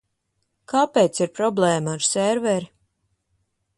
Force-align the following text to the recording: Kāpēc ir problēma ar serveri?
Kāpēc 0.71 1.21
ir 1.25 1.31
problēma 1.39 1.95
ar 1.99 2.07
serveri? 2.07 2.67